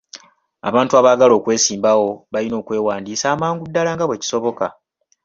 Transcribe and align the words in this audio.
Abantu 0.69 0.93
abaagala 0.99 1.33
okwesimbawo 1.39 2.07
balina 2.33 2.55
okwewandiisa 2.61 3.25
amangu 3.35 3.63
ddala 3.69 3.89
nga 3.93 4.05
bwe 4.07 4.21
kisoboka.. 4.21 4.65